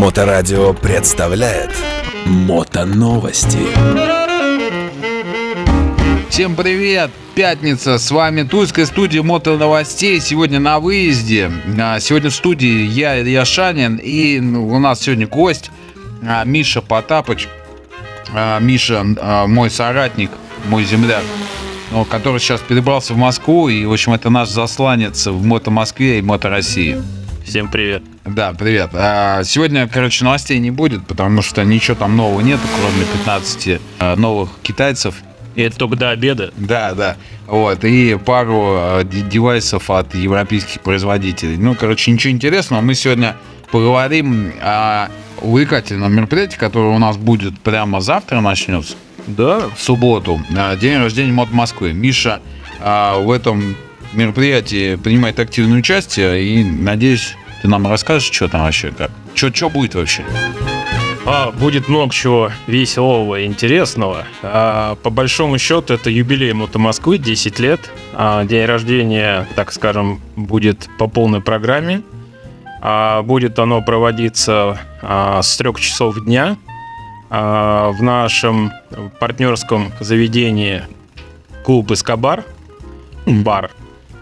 Моторадио 0.00 0.72
представляет 0.72 1.76
Мотоновости. 2.24 3.58
Всем 6.30 6.56
привет! 6.56 7.10
Пятница, 7.34 7.98
с 7.98 8.10
вами 8.10 8.44
Тульская 8.44 8.86
студия 8.86 9.22
Мото 9.22 9.58
Новостей. 9.58 10.18
Сегодня 10.22 10.58
на 10.58 10.80
выезде. 10.80 11.50
А, 11.78 12.00
Сегодня 12.00 12.30
в 12.30 12.34
студии 12.34 12.86
я, 12.86 13.20
Илья 13.20 13.44
Шанин, 13.44 13.96
и 13.96 14.40
ну, 14.40 14.68
у 14.68 14.78
нас 14.78 15.02
сегодня 15.02 15.26
гость 15.26 15.70
а, 16.26 16.44
Миша 16.44 16.80
Потапыч. 16.80 17.46
А, 18.32 18.58
Миша, 18.58 19.04
мой 19.48 19.68
соратник, 19.68 20.30
мой 20.70 20.84
земляк, 20.84 21.24
который 22.10 22.40
сейчас 22.40 22.62
перебрался 22.62 23.12
в 23.12 23.18
Москву, 23.18 23.68
и, 23.68 23.84
в 23.84 23.92
общем, 23.92 24.14
это 24.14 24.30
наш 24.30 24.48
засланец 24.48 25.26
в 25.26 25.44
Мото 25.44 25.70
Москве 25.70 26.20
и 26.20 26.22
Мото 26.22 26.48
России. 26.48 27.02
Всем 27.44 27.68
привет. 27.68 28.02
Да, 28.24 28.52
привет. 28.52 28.90
А, 28.92 29.42
Сегодня, 29.44 29.88
короче, 29.88 30.24
новостей 30.24 30.58
не 30.58 30.70
будет, 30.70 31.06
потому 31.06 31.42
что 31.42 31.64
ничего 31.64 31.96
там 31.96 32.16
нового 32.16 32.40
нет, 32.40 32.60
кроме 32.78 33.04
15 33.06 33.80
а, 33.98 34.16
новых 34.16 34.50
китайцев. 34.62 35.14
И 35.56 35.62
это 35.62 35.76
только 35.76 35.96
до 35.96 36.10
обеда. 36.10 36.52
Да, 36.56 36.92
да. 36.94 37.16
Вот. 37.46 37.84
И 37.84 38.16
пару 38.24 39.02
д- 39.04 39.22
девайсов 39.22 39.90
от 39.90 40.14
европейских 40.14 40.80
производителей. 40.82 41.56
Ну, 41.56 41.74
короче, 41.74 42.10
ничего 42.12 42.32
интересного. 42.32 42.80
Мы 42.82 42.94
сегодня 42.94 43.36
поговорим 43.72 44.52
о 44.62 45.08
увлекательном 45.40 46.12
мероприятии, 46.14 46.56
которое 46.56 46.94
у 46.94 46.98
нас 46.98 47.16
будет 47.16 47.58
прямо 47.60 48.00
завтра 48.00 48.40
начнется. 48.40 48.94
Да. 49.26 49.62
В 49.76 49.82
субботу. 49.82 50.40
э, 50.56 50.76
День 50.78 50.98
рождения 50.98 51.32
Мод 51.32 51.50
Москвы. 51.52 51.92
Миша 51.94 52.40
э, 52.80 53.20
в 53.22 53.30
этом 53.32 53.74
мероприятии 54.12 54.96
принимает 54.96 55.40
активное 55.40 55.78
участие. 55.78 56.44
И, 56.44 56.62
надеюсь, 56.64 57.34
ты 57.62 57.68
нам 57.68 57.86
расскажешь, 57.86 58.30
что 58.30 58.48
там 58.48 58.62
вообще, 58.62 58.90
как. 58.90 59.10
Что, 59.34 59.54
что 59.54 59.68
будет 59.68 59.94
вообще? 59.94 60.24
А, 61.26 61.50
будет 61.52 61.88
много 61.88 62.12
чего 62.12 62.50
веселого 62.66 63.40
и 63.40 63.46
интересного. 63.46 64.24
А, 64.42 64.96
по 64.96 65.10
большому 65.10 65.58
счету, 65.58 65.94
это 65.94 66.10
юбилей 66.10 66.52
Мото 66.52 66.78
Москвы, 66.78 67.18
10 67.18 67.58
лет. 67.58 67.80
А, 68.14 68.44
день 68.44 68.64
рождения, 68.64 69.46
так 69.54 69.72
скажем, 69.72 70.20
будет 70.36 70.88
по 70.98 71.06
полной 71.06 71.40
программе. 71.42 72.02
А, 72.80 73.22
будет 73.22 73.58
оно 73.58 73.82
проводиться 73.82 74.78
а, 75.02 75.42
с 75.42 75.56
трех 75.56 75.78
часов 75.78 76.24
дня 76.24 76.56
а, 77.28 77.90
в 77.90 78.02
нашем 78.02 78.72
партнерском 79.18 79.92
заведении 80.00 80.82
клуб 81.64 81.90
«Эскобар», 81.90 82.44
бар. 83.26 83.70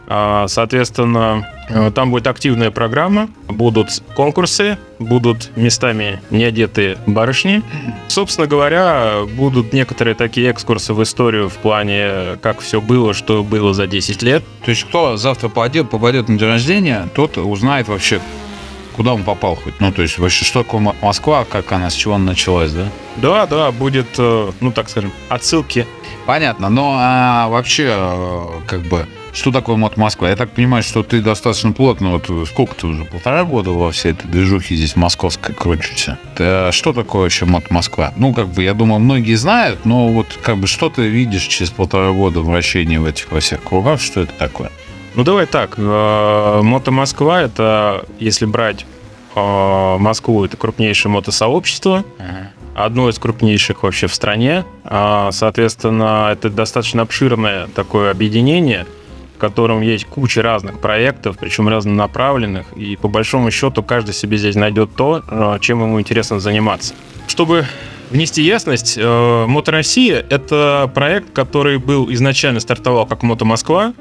А, 0.09 0.49
Соответственно, 0.49 1.47
там 1.95 2.11
будет 2.11 2.27
активная 2.27 2.71
программа, 2.71 3.29
будут 3.49 4.03
конкурсы, 4.15 4.79
будут 4.99 5.51
местами 5.57 6.21
неодетые 6.31 6.99
барышни. 7.07 7.63
Собственно 8.09 8.47
говоря, 8.47 9.21
будут 9.37 9.73
некоторые 9.73 10.15
такие 10.15 10.51
экскурсы 10.51 10.95
в 10.95 11.03
историю 11.03 11.49
в 11.49 11.55
плане, 11.55 12.37
как 12.43 12.61
все 12.61 12.81
было, 12.81 13.15
что 13.15 13.45
было 13.45 13.75
за 13.75 13.87
10 13.87 14.23
лет. 14.23 14.45
То 14.65 14.71
есть, 14.71 14.85
кто 14.85 15.17
завтра 15.17 15.49
попадет, 15.49 15.91
попадет 15.91 16.29
на 16.29 16.39
день 16.39 16.49
рождения, 16.49 17.09
тот 17.15 17.39
узнает 17.39 17.89
вообще, 17.89 18.21
куда 18.99 19.15
он 19.15 19.23
попал 19.23 19.55
хоть. 19.55 19.79
Ну, 19.79 19.93
то 19.93 20.03
есть, 20.03 20.19
вообще, 20.19 20.45
что 20.45 20.65
такое 20.65 20.81
Мо- 20.81 20.97
Москва, 21.01 21.45
как 21.45 21.71
она, 21.71 21.89
с 21.89 21.95
чего 21.95 22.17
она 22.17 22.25
началась, 22.25 22.73
да? 22.73 22.89
Да, 23.19 23.47
да, 23.47 23.71
будет, 23.71 24.09
э, 24.19 24.51
ну 24.61 24.73
так 24.73 24.91
скажем, 24.91 25.13
отсылки. 25.29 25.87
Понятно, 26.27 26.69
но 26.69 26.97
а, 26.99 27.49
вообще, 27.49 27.95
э, 27.97 28.47
как 28.67 28.83
бы, 28.83 29.07
что 29.33 29.53
такое 29.53 29.77
мод 29.77 29.97
Москва? 29.97 30.29
Я 30.29 30.35
так 30.35 30.51
понимаю, 30.51 30.83
что 30.83 31.05
ты 31.05 31.21
достаточно 31.21 31.71
плотно, 31.71 32.11
вот 32.11 32.49
сколько 32.49 32.75
ты 32.75 32.89
уже, 32.89 33.05
полтора 33.05 33.45
года 33.45 33.71
во 33.71 33.93
всей 33.93 34.11
этой 34.11 34.27
движухе 34.27 34.75
здесь 34.75 34.97
московской 34.97 35.55
крутишься. 35.55 36.19
Ты, 36.35 36.43
э, 36.43 36.73
что 36.73 36.93
такое 36.93 37.23
вообще 37.23 37.45
мод 37.45 37.71
Москва? 37.71 38.13
Ну, 38.17 38.35
как 38.35 38.49
бы, 38.49 38.65
я 38.65 38.75
думаю, 38.75 38.99
многие 38.99 39.37
знают, 39.37 39.85
но 39.85 40.09
вот, 40.09 40.27
как 40.43 40.57
бы, 40.57 40.67
что 40.67 40.91
ты 40.91 41.03
видишь 41.07 41.47
через 41.47 41.71
полтора 41.71 42.11
года 42.11 42.41
вращения 42.41 42.99
в 42.99 43.05
этих 43.05 43.31
во 43.31 43.39
всех 43.39 43.63
кругах, 43.63 44.01
что 44.01 44.23
это 44.23 44.33
такое? 44.33 44.73
Ну 45.15 45.25
давай 45.25 45.47
так, 45.47 45.75
э, 45.77 46.61
Мото 46.63 46.91
Москва 46.91 47.43
это, 47.43 48.05
если 48.19 48.47
брать 48.47 48.87
э, 49.35 49.97
Москву, 49.99 50.45
это 50.45 50.57
крупнейшее 50.57 51.11
мотосообщество, 51.11 52.05
одно 52.75 53.09
из 53.09 53.19
крупнейших 53.19 53.83
вообще 53.83 54.07
в 54.07 54.15
стране. 54.15 54.65
А, 54.85 55.33
Соответственно, 55.33 56.29
это 56.31 56.51
достаточно 56.51 57.03
обширное 57.03 57.67
такое 57.75 58.13
объединение, 58.13 58.87
в 59.37 59.41
котором 59.41 59.81
есть 59.81 60.05
куча 60.05 60.43
разных 60.43 60.79
проектов, 60.79 61.37
причем 61.41 61.69
разнонаправленных, 61.69 62.73
и 62.77 62.95
по 62.97 63.09
большому 63.09 63.51
счету 63.51 63.83
каждый 63.83 64.15
себе 64.15 64.37
здесь 64.37 64.55
найдет 64.55 64.95
то, 64.95 65.23
э, 65.27 65.59
чем 65.61 65.83
ему 65.83 66.01
интересно 66.01 66.39
заниматься. 66.39 66.95
Чтобы 67.27 67.67
внести 68.11 68.43
ясность, 68.43 68.97
Мото 68.97 69.73
Россия— 69.73 70.25
это 70.31 70.91
проект, 70.95 71.33
который 71.33 71.79
был 71.79 72.11
изначально 72.13 72.61
стартовал 72.61 73.05
как 73.07 73.23
Мото 73.23 73.45
Москва, 73.45 73.93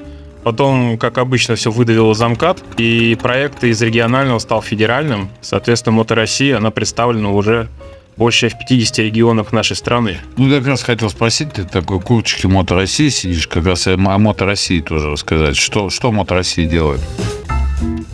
Потом, 0.48 0.96
как 0.96 1.18
обычно, 1.18 1.56
все 1.56 1.70
выдавило 1.70 2.14
замкат, 2.14 2.64
и 2.78 3.18
проект 3.20 3.64
из 3.64 3.82
регионального 3.82 4.38
стал 4.38 4.62
федеральным. 4.62 5.28
Соответственно, 5.42 5.96
Мото 5.96 6.14
Россия, 6.14 6.56
она 6.56 6.70
представлена 6.70 7.28
уже 7.28 7.68
больше 8.16 8.48
в 8.48 8.56
50 8.58 8.98
регионах 9.00 9.52
нашей 9.52 9.76
страны. 9.76 10.16
Ну, 10.38 10.48
я 10.48 10.60
как 10.60 10.68
раз 10.68 10.82
хотел 10.82 11.10
спросить, 11.10 11.52
ты 11.52 11.64
такой 11.64 12.00
курточки 12.00 12.46
Мото 12.46 12.76
России 12.76 13.10
сидишь, 13.10 13.46
как 13.46 13.66
раз 13.66 13.88
о 13.88 13.98
Мото 13.98 14.46
России 14.46 14.80
тоже 14.80 15.10
рассказать. 15.10 15.54
Что, 15.54 15.90
что 15.90 16.12
Мото 16.12 16.34
России 16.34 16.64
делает? 16.64 17.02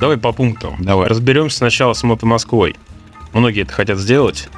Давай 0.00 0.16
по 0.16 0.32
пунктам. 0.32 0.74
Давай. 0.80 1.06
Разберемся 1.06 1.58
сначала 1.58 1.92
с 1.92 2.02
Мото 2.02 2.26
Москвой. 2.26 2.74
Многие 3.32 3.62
это 3.62 3.72
хотят 3.72 3.98
сделать. 3.98 4.48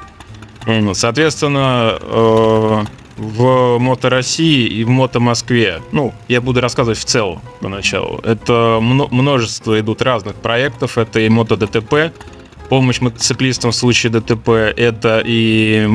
Соответственно, 0.93 1.99
э, 2.01 2.85
в 3.17 3.77
Мото 3.79 4.09
России 4.09 4.67
и 4.67 4.83
в 4.83 4.89
Мото 4.89 5.19
Москве, 5.19 5.81
ну, 5.91 6.13
я 6.27 6.39
буду 6.41 6.61
рассказывать 6.61 6.99
в 6.99 7.05
целом 7.05 7.41
поначалу. 7.61 8.19
Это 8.23 8.79
мно- 8.81 9.07
множество 9.11 9.79
идут 9.79 10.01
разных 10.01 10.35
проектов. 10.35 10.97
Это 10.97 11.19
и 11.19 11.29
Мото 11.29 11.57
ДТП, 11.57 12.13
помощь 12.69 13.01
мотоциклистам 13.01 13.71
в 13.71 13.75
случае 13.75 14.11
ДТП. 14.11 14.49
Это 14.49 15.21
и 15.25 15.87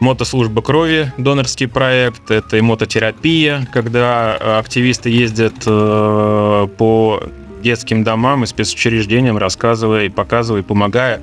мотослужба 0.00 0.62
крови, 0.62 1.12
донорский 1.18 1.68
проект. 1.68 2.30
Это 2.30 2.56
и 2.56 2.60
мототерапия, 2.60 3.66
когда 3.72 4.36
э, 4.38 4.58
активисты 4.58 5.10
ездят 5.10 5.54
э, 5.66 6.68
по 6.78 7.22
детским 7.62 8.04
домам 8.04 8.44
и 8.44 8.46
спецучреждениям, 8.46 9.38
рассказывая 9.38 10.04
и 10.04 10.08
показывая, 10.08 10.60
и 10.60 10.64
помогая 10.64 11.20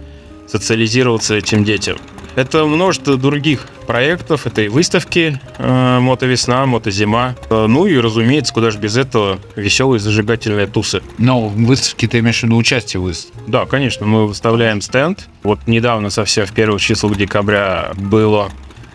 социализироваться 0.47 1.35
этим 1.35 1.63
детям. 1.63 1.97
Это 2.35 2.65
множество 2.65 3.15
других 3.17 3.67
проектов, 3.85 4.47
это 4.47 4.61
и 4.61 4.67
выставки 4.67 5.39
э, 5.57 5.99
«Мотовесна», 5.99 6.65
«Мотозима». 6.65 7.35
Э, 7.49 7.67
ну 7.67 7.85
и, 7.85 7.97
разумеется, 7.97 8.53
куда 8.53 8.71
же 8.71 8.79
без 8.79 8.97
этого 8.97 9.39
веселые 9.55 9.99
зажигательные 9.99 10.65
тусы. 10.65 11.03
Ну, 11.19 11.47
в 11.47 11.55
выставке 11.55 12.07
ты 12.07 12.19
имеешь 12.19 12.39
в 12.39 12.43
виду 12.43 12.55
участие 12.55 13.01
в 13.01 13.03
выставке? 13.03 13.37
Да, 13.47 13.65
конечно, 13.65 14.05
мы 14.05 14.27
выставляем 14.27 14.81
стенд. 14.81 15.27
Вот 15.43 15.59
недавно, 15.67 16.09
совсем 16.09 16.45
в 16.45 16.51
первых 16.53 16.81
числах 16.81 17.15
декабря, 17.17 17.91
было 17.95 18.49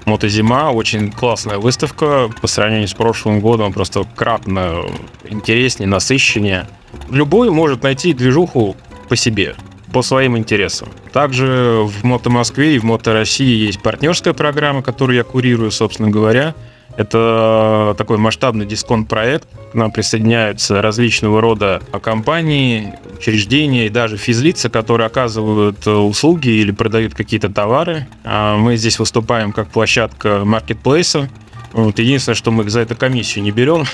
Мотозима, 0.04 0.71
очень 0.72 1.12
классная 1.12 1.59
выставка 1.59 2.31
по 2.41 2.47
сравнению 2.47 2.88
с 2.88 2.94
прошлым 2.94 3.41
годом, 3.41 3.72
просто 3.72 4.04
кратно 4.16 4.87
интереснее, 5.28 5.87
насыщеннее. 5.87 6.66
Любой 7.10 7.50
может 7.50 7.82
найти 7.82 8.15
движуху 8.15 8.75
по 9.09 9.16
себе, 9.16 9.54
по 9.93 10.03
своим 10.03 10.37
интересам. 10.37 10.88
Также 11.12 11.82
в 11.84 12.04
Мото 12.04 12.31
Москве 12.31 12.76
и 12.76 12.78
в 12.78 12.84
Мото 12.84 13.12
России 13.12 13.66
есть 13.66 13.82
партнерская 13.82 14.34
программа, 14.34 14.82
которую 14.82 15.16
я 15.16 15.25
курирую, 15.25 15.71
собственно 15.71 16.10
говоря. 16.10 16.54
Это 16.97 17.94
такой 17.97 18.19
масштабный 18.19 18.66
дисконт-проект. 18.66 19.47
К 19.71 19.75
нам 19.75 19.93
присоединяются 19.93 20.82
различного 20.82 21.41
рода 21.41 21.81
компании, 22.03 22.93
учреждения 23.16 23.87
и 23.87 23.88
даже 23.88 24.16
физлица, 24.16 24.69
которые 24.69 25.07
оказывают 25.07 25.86
э, 25.86 25.91
услуги 25.92 26.48
или 26.48 26.72
продают 26.72 27.15
какие-то 27.15 27.51
товары. 27.51 28.09
А 28.24 28.57
Мы 28.57 28.77
здесь 28.77 28.98
выступаем 28.98 29.53
как 29.53 29.68
площадка 29.68 30.42
маркетплейса. 30.45 31.28
Вот, 31.72 31.98
единственное, 32.01 32.34
что 32.34 32.51
мы 32.51 32.68
за 32.68 32.80
это 32.80 32.97
комиссию 32.97 33.45
не 33.45 33.53
берем. 33.53 33.84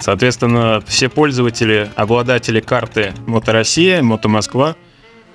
Соответственно, 0.00 0.82
все 0.86 1.08
пользователи, 1.08 1.90
обладатели 1.94 2.60
карты 2.60 3.12
Мото 3.26 3.52
Россия, 3.52 4.02
Мото 4.02 4.28
Москва 4.28 4.74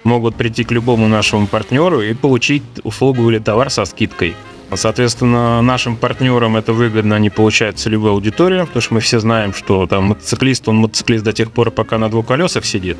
могут 0.03 0.35
прийти 0.35 0.63
к 0.63 0.71
любому 0.71 1.07
нашему 1.07 1.47
партнеру 1.47 2.01
и 2.01 2.13
получить 2.13 2.63
услугу 2.83 3.29
или 3.29 3.39
товар 3.39 3.69
со 3.69 3.85
скидкой. 3.85 4.35
Соответственно, 4.73 5.61
нашим 5.61 5.97
партнерам 5.97 6.55
это 6.55 6.71
выгодно, 6.71 7.17
они 7.17 7.29
получают 7.29 7.77
целевую 7.77 8.13
аудиторию, 8.13 8.65
потому 8.65 8.81
что 8.81 8.93
мы 8.93 8.99
все 9.01 9.19
знаем, 9.19 9.53
что 9.53 9.85
там 9.85 10.05
мотоциклист, 10.05 10.67
он 10.69 10.77
мотоциклист 10.77 11.25
до 11.25 11.33
тех 11.33 11.51
пор, 11.51 11.71
пока 11.71 11.97
на 11.97 12.09
двух 12.09 12.25
колесах 12.27 12.63
сидит. 12.63 12.97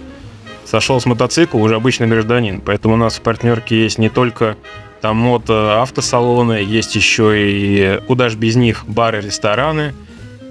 Сошел 0.66 1.00
с 1.00 1.06
мотоцикла, 1.06 1.60
уже 1.60 1.76
обычный 1.76 2.08
гражданин. 2.08 2.62
Поэтому 2.62 2.96
у 2.96 2.98
нас 2.98 3.16
в 3.16 3.22
партнерке 3.22 3.82
есть 3.84 3.98
не 3.98 4.10
только 4.10 4.58
там 5.02 5.18
мото 5.18 5.82
автосалоны, 5.82 6.54
есть 6.54 6.96
еще 6.96 7.34
и, 7.36 8.02
куда 8.06 8.30
же 8.30 8.38
без 8.38 8.56
них, 8.56 8.84
бары, 8.86 9.22
рестораны. 9.22 9.94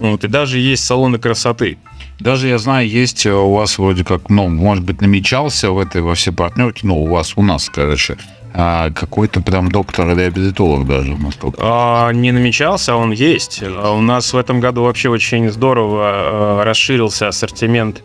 Вот, 0.00 0.24
и 0.24 0.28
даже 0.28 0.58
есть 0.58 0.84
салоны 0.84 1.18
красоты. 1.18 1.78
Даже 2.20 2.48
я 2.48 2.58
знаю, 2.58 2.88
есть 2.88 3.26
у 3.26 3.52
вас 3.54 3.78
вроде 3.78 4.04
как, 4.04 4.28
ну, 4.28 4.48
может 4.48 4.84
быть, 4.84 5.00
намечался 5.00 5.70
в 5.70 5.78
этой 5.78 6.02
во 6.02 6.14
все 6.14 6.32
партнерки, 6.32 6.84
ну, 6.84 7.02
у 7.02 7.06
вас, 7.06 7.32
у 7.36 7.42
нас, 7.42 7.70
короче, 7.70 8.18
а, 8.52 8.90
какой-то 8.90 9.40
прям 9.40 9.70
доктор-реабилитолог 9.70 10.86
даже. 10.86 11.16
насколько. 11.16 11.58
А, 11.60 12.10
не 12.12 12.32
намечался, 12.32 12.92
а 12.92 12.96
он 12.96 13.12
есть. 13.12 13.62
А 13.64 13.92
У 13.92 14.00
нас 14.00 14.32
в 14.32 14.36
этом 14.36 14.60
году 14.60 14.82
вообще 14.82 15.08
очень 15.08 15.50
здорово 15.50 16.60
э, 16.60 16.62
расширился 16.64 17.28
ассортимент 17.28 18.02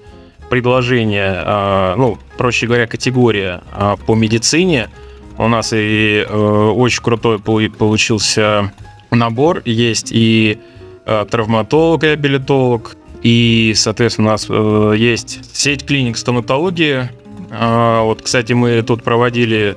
предложения, 0.49 1.43
э, 1.45 1.95
ну, 1.97 2.17
проще 2.37 2.67
говоря, 2.67 2.87
категория 2.87 3.61
э, 3.73 3.95
по 4.05 4.15
медицине. 4.15 4.89
У 5.37 5.47
нас 5.47 5.73
и 5.73 6.25
э, 6.27 6.33
очень 6.75 7.01
крутой 7.03 7.39
полу- 7.39 7.69
получился 7.71 8.71
набор. 9.11 9.61
Есть 9.65 10.11
и 10.11 10.59
э, 11.05 11.25
травматолог, 11.29 12.03
реабилитолог, 12.03 12.95
и, 13.29 13.73
соответственно, 13.75 14.27
у 14.27 14.31
нас 14.31 14.45
э, 14.47 14.93
есть 14.97 15.39
сеть 15.51 15.83
клиник 15.83 16.15
стоматологии. 16.15 17.09
А, 17.49 18.03
вот, 18.03 18.21
кстати, 18.21 18.53
мы 18.53 18.83
тут 18.83 19.01
проводили 19.03 19.75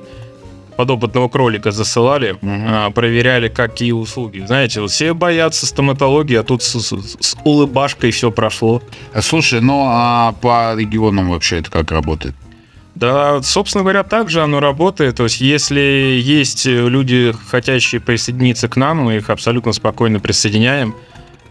подопытного 0.77 1.27
кролика 1.29 1.71
засылали, 1.71 2.37
Мгм. 2.41 2.65
а, 2.67 2.89
проверяли, 2.91 3.47
какие 3.49 3.91
услуги. 3.91 4.43
Знаете, 4.45 4.81
вот 4.81 4.91
все 4.91 5.13
боятся 5.15 5.65
стоматологии, 5.65 6.35
а 6.37 6.43
тут 6.43 6.61
с, 6.61 6.79
с- 6.79 7.17
с 7.19 7.35
улыбашкой 7.43 8.11
все 8.11 8.31
прошло. 8.31 8.81
Слушай, 9.19 9.61
ну 9.61 9.83
а 9.87 10.33
по 10.41 10.75
регионам 10.77 11.29
вообще 11.31 11.57
это 11.57 11.71
как 11.71 11.91
работает? 11.91 12.35
Да, 12.95 13.41
собственно 13.41 13.83
говоря, 13.83 14.03
так 14.03 14.29
же 14.29 14.41
оно 14.41 14.59
работает. 14.59 15.15
То 15.15 15.23
есть, 15.23 15.41
если 15.41 15.79
есть 16.21 16.65
люди, 16.65 17.33
хотящие 17.47 17.99
присоединиться 17.99 18.67
к 18.69 18.75
нам, 18.77 18.97
мы 18.99 19.17
их 19.17 19.29
абсолютно 19.31 19.71
спокойно 19.73 20.19
присоединяем. 20.19 20.93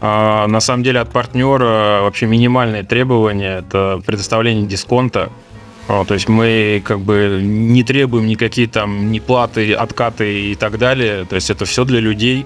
А, 0.01 0.47
на 0.47 0.59
самом 0.59 0.83
деле 0.83 0.99
от 0.99 1.09
партнера 1.11 2.01
вообще 2.01 2.25
минимальные 2.25 2.83
требования– 2.83 3.59
это 3.67 4.01
предоставление 4.05 4.65
дисконта. 4.65 5.29
А, 5.87 6.05
то 6.05 6.13
есть 6.13 6.29
мы 6.29 6.81
как 6.85 6.99
бы 6.99 7.39
не 7.41 7.83
требуем 7.83 8.27
никакие 8.27 8.67
там 8.67 9.11
ни 9.11 9.19
платы, 9.19 9.73
откаты 9.73 10.51
и 10.51 10.55
так 10.55 10.77
далее. 10.77 11.25
То 11.25 11.35
есть 11.35 11.49
это 11.49 11.65
все 11.65 11.83
для 11.83 11.99
людей. 11.99 12.45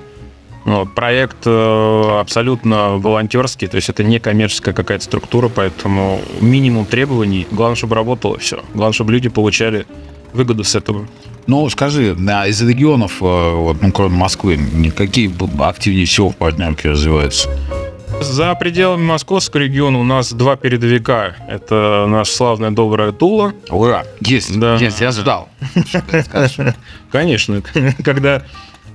Ну, 0.66 0.86
проект 0.86 1.46
э, 1.46 2.20
абсолютно 2.22 2.98
волонтерский, 2.98 3.68
то 3.68 3.76
есть 3.76 3.90
это 3.90 4.02
не 4.02 4.20
коммерческая 4.20 4.74
какая-то 4.74 5.04
структура, 5.04 5.50
поэтому 5.54 6.22
минимум 6.40 6.86
требований. 6.86 7.46
Главное, 7.52 7.76
чтобы 7.76 7.96
работало 7.96 8.38
все. 8.38 8.64
Главное, 8.74 8.94
чтобы 8.94 9.12
люди 9.12 9.28
получали 9.28 9.86
выгоду 10.32 10.64
с 10.64 10.74
этого. 10.76 11.06
Ну, 11.48 11.70
скажи, 11.70 12.16
а 12.30 12.48
из 12.48 12.62
регионов, 12.62 13.22
э, 13.22 13.26
вот, 13.56 13.82
ну, 13.82 13.92
кроме 13.92 14.16
Москвы, 14.16 14.60
какие 14.96 15.32
активнее 15.62 16.06
всего 16.06 16.30
в 16.30 16.36
партнерке 16.38 16.90
развиваются? 16.92 17.50
За 18.22 18.54
пределами 18.56 19.04
московского 19.04 19.62
региона 19.62 20.00
у 20.00 20.04
нас 20.04 20.32
два 20.32 20.56
передовика. 20.56 21.36
Это 21.50 22.06
наша 22.08 22.32
славная 22.32 22.72
добрая 22.72 23.12
Тула. 23.12 23.54
Ура! 23.70 24.06
Есть, 24.22 24.58
Да. 24.58 24.76
есть, 24.76 25.02
я 25.02 25.12
ждал. 25.12 25.50
Конечно, 27.12 27.62
когда 28.04 28.44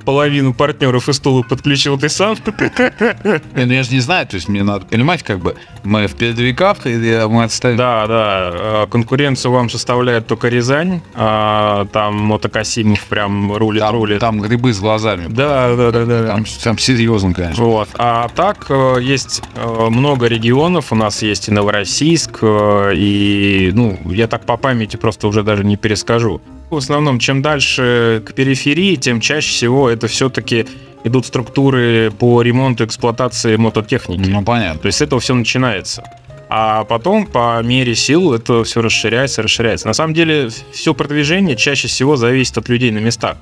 половину 0.09 0.55
партнеров 0.55 1.07
из 1.11 1.21
Тулы 1.21 1.45
подключил 1.45 1.99
ты 1.99 2.09
сам. 2.09 2.35
Ну 2.47 3.73
я 3.73 3.83
же 3.83 3.91
не 3.91 4.01
знаю, 4.01 4.27
то 4.27 4.37
есть 4.37 4.49
мне 4.49 4.63
надо 4.63 4.87
понимать, 4.87 5.23
как 5.23 5.41
бы 5.41 5.55
мы 5.85 6.07
в 6.07 6.15
передовиках 6.15 6.87
или 6.87 7.27
мы 7.29 7.45
отставим. 7.45 7.77
Да, 7.77 8.07
да, 8.07 8.51
э, 8.55 8.87
конкуренцию 8.91 9.53
вам 9.53 9.69
составляет 9.69 10.27
только 10.27 10.49
Рязань. 10.49 11.03
а 11.15 11.85
Там 11.93 12.17
Мотокасимов 12.17 13.05
прям 13.05 13.55
рулит, 13.55 13.83
там, 13.83 13.95
рулит. 13.95 14.21
там 14.21 14.41
грибы 14.41 14.73
с 14.73 14.81
глазами. 14.81 15.27
Да, 15.29 15.77
да, 15.77 15.91
да, 15.91 16.07
да. 16.07 16.27
Там, 16.29 16.45
там 16.65 16.79
серьезно, 16.79 17.35
конечно. 17.35 17.63
Вот. 17.63 17.91
А 17.99 18.31
так 18.35 18.65
э, 18.71 18.97
есть 19.03 19.43
э, 19.57 19.89
много 19.91 20.27
регионов. 20.27 20.91
У 20.91 20.95
нас 20.95 21.21
есть 21.21 21.49
и 21.49 21.51
Новороссийск, 21.51 22.39
и, 22.43 23.73
ну, 23.75 23.99
я 24.07 24.27
так 24.27 24.47
по 24.47 24.57
памяти 24.57 24.97
просто 24.97 25.29
уже 25.29 25.43
даже 25.43 25.65
не 25.65 25.77
перескажу. 25.77 26.41
В 26.71 26.77
основном, 26.77 27.19
чем 27.19 27.41
дальше 27.41 28.23
к 28.27 28.35
периферии, 28.35 28.97
тем 28.97 29.21
чаще 29.21 29.51
всего 29.51 29.89
это 29.89 30.07
все-таки 30.07 30.67
идут 31.05 31.27
структуры 31.27 32.13
по 32.19 32.43
ремонту 32.43 32.85
эксплуатации 32.85 33.57
мототехники. 33.57 34.29
Ну, 34.29 34.43
понятно. 34.43 34.81
То 34.81 34.87
есть 34.87 34.99
с 34.99 35.03
этого 35.03 35.21
все 35.21 35.35
начинается. 35.35 36.05
А 36.51 36.85
потом, 36.85 37.27
по 37.27 37.63
мере 37.63 37.95
сил, 37.95 38.33
это 38.33 38.65
все 38.65 38.83
расширяется, 38.83 39.43
расширяется. 39.43 39.87
На 39.87 39.95
самом 39.95 40.15
деле, 40.15 40.51
все 40.73 40.95
продвижение 40.95 41.57
чаще 41.57 41.89
всего 41.89 42.17
зависит 42.17 42.59
от 42.59 42.69
людей 42.69 42.91
на 42.91 42.99
местах. 42.99 43.37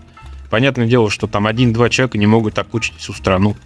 Понятное 0.50 0.86
дело, 0.86 1.10
что 1.10 1.26
там 1.26 1.46
один-два 1.46 1.88
человека 1.88 2.18
не 2.18 2.26
могут 2.26 2.58
окучить 2.58 2.94
всю 2.98 3.12
страну. 3.12 3.56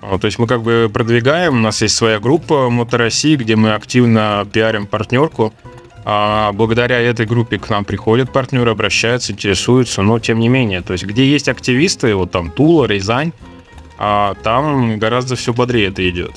То 0.00 0.26
есть 0.26 0.38
мы 0.38 0.46
как 0.46 0.62
бы 0.62 0.90
продвигаем, 0.92 1.54
у 1.54 1.60
нас 1.60 1.82
есть 1.82 1.96
своя 1.96 2.20
группа 2.20 2.68
Мото 2.68 2.98
России, 2.98 3.36
где 3.36 3.56
мы 3.56 3.72
активно 3.72 4.46
пиарим 4.52 4.86
партнерку. 4.86 5.54
А 6.06 6.52
благодаря 6.52 7.00
этой 7.00 7.24
группе 7.24 7.58
к 7.58 7.70
нам 7.70 7.84
приходят 7.84 8.32
партнеры, 8.32 8.70
обращаются, 8.70 9.32
интересуются, 9.32 10.02
но 10.02 10.18
тем 10.18 10.38
не 10.38 10.48
менее. 10.48 10.82
То 10.82 10.92
есть 10.92 11.04
где 11.04 11.26
есть 11.26 11.48
активисты, 11.48 12.14
вот 12.14 12.30
там 12.30 12.50
Тула, 12.50 12.86
Рязань, 12.86 13.32
а 13.98 14.34
там 14.42 14.98
гораздо 14.98 15.36
все 15.36 15.54
бодрее 15.54 15.88
это 15.88 16.08
идет. 16.08 16.32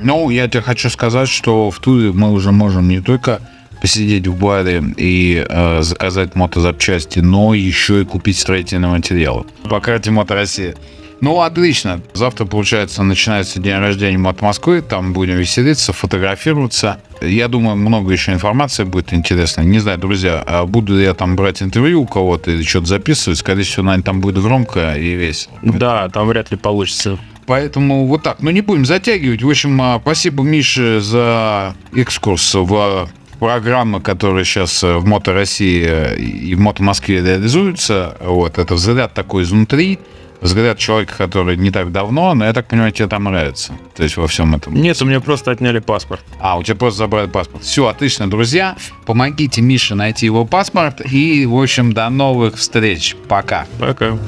Ну, 0.00 0.30
я 0.30 0.48
тебе 0.48 0.62
хочу 0.62 0.90
сказать, 0.90 1.28
что 1.28 1.70
в 1.70 1.78
Туре 1.78 2.12
мы 2.12 2.32
уже 2.32 2.52
можем 2.52 2.88
не 2.88 3.00
только 3.00 3.40
посидеть 3.80 4.26
в 4.26 4.38
баре 4.38 4.82
и 4.96 5.44
э, 5.48 5.82
заказать 5.82 6.34
мотозапчасти, 6.34 7.20
но 7.20 7.54
еще 7.54 8.02
и 8.02 8.04
купить 8.04 8.38
строительные 8.38 8.90
материалы. 8.90 9.44
По 9.68 9.80
карте 9.80 10.10
Мото 10.10 10.34
России. 10.34 10.74
Ну, 11.22 11.40
отлично. 11.40 12.00
Завтра, 12.14 12.46
получается, 12.46 13.04
начинается 13.04 13.60
день 13.60 13.78
рождения 13.78 14.18
Мото 14.18 14.44
Москвы. 14.44 14.82
Там 14.82 15.12
будем 15.12 15.36
веселиться, 15.36 15.92
фотографироваться. 15.92 17.00
Я 17.20 17.46
думаю, 17.46 17.76
много 17.76 18.12
еще 18.12 18.32
информации 18.32 18.82
будет 18.82 19.14
интересной. 19.14 19.64
Не 19.64 19.78
знаю, 19.78 19.98
друзья, 19.98 20.42
а 20.44 20.66
буду 20.66 20.98
ли 20.98 21.04
я 21.04 21.14
там 21.14 21.36
брать 21.36 21.62
интервью 21.62 22.02
у 22.02 22.06
кого-то 22.06 22.50
или 22.50 22.64
что-то 22.64 22.86
записывать. 22.86 23.38
Скорее 23.38 23.62
всего, 23.62 23.84
наверное, 23.84 24.04
там 24.04 24.20
будет 24.20 24.42
громко 24.42 24.96
и 24.96 25.14
весело. 25.14 25.52
Да, 25.62 26.08
там 26.08 26.26
вряд 26.26 26.50
ли 26.50 26.56
получится. 26.56 27.16
Поэтому 27.46 28.08
вот 28.08 28.24
так. 28.24 28.42
Но 28.42 28.50
не 28.50 28.60
будем 28.60 28.84
затягивать. 28.84 29.44
В 29.44 29.48
общем, 29.48 29.80
а, 29.80 30.00
спасибо 30.02 30.42
Мише 30.42 31.00
за 31.00 31.76
экскурс 31.94 32.52
в 32.52 33.08
программы, 33.38 34.00
которые 34.00 34.44
сейчас 34.44 34.82
в 34.82 35.04
Мото 35.06 35.32
России 35.32 36.16
и 36.16 36.52
в 36.56 36.60
Мото 36.60 36.82
Москве 36.82 37.22
реализуются. 37.22 38.16
Вот, 38.20 38.58
это 38.58 38.74
взгляд 38.74 39.14
такой 39.14 39.44
изнутри. 39.44 40.00
Взгляд 40.42 40.76
человека, 40.76 41.14
который 41.16 41.56
не 41.56 41.70
так 41.70 41.92
давно, 41.92 42.34
но 42.34 42.44
я 42.44 42.52
так 42.52 42.66
понимаю, 42.66 42.90
тебе 42.90 43.06
там 43.08 43.24
нравится. 43.24 43.72
То 43.94 44.02
есть 44.02 44.16
во 44.16 44.26
всем 44.26 44.54
этом. 44.56 44.74
Нет, 44.74 45.00
у 45.00 45.06
меня 45.06 45.20
просто 45.20 45.52
отняли 45.52 45.78
паспорт. 45.78 46.22
А, 46.40 46.58
у 46.58 46.64
тебя 46.64 46.74
просто 46.74 46.98
забрали 46.98 47.28
паспорт. 47.28 47.62
Все, 47.62 47.86
отлично, 47.86 48.28
друзья. 48.28 48.76
Помогите 49.06 49.62
Мише 49.62 49.94
найти 49.94 50.26
его 50.26 50.44
паспорт. 50.44 51.00
И, 51.00 51.46
в 51.46 51.54
общем, 51.54 51.92
до 51.92 52.08
новых 52.10 52.56
встреч. 52.56 53.16
Пока. 53.28 53.66
Пока. 53.78 54.18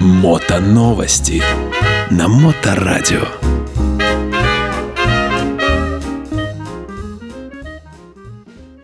Мото 0.00 0.60
новости 0.60 1.42
на 2.10 2.28
Моторадио. 2.28 3.45